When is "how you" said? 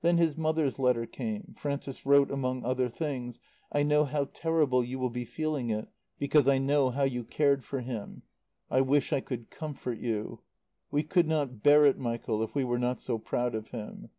6.90-7.22